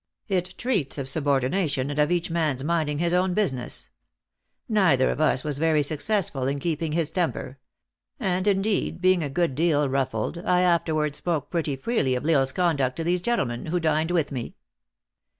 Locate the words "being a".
8.99-9.29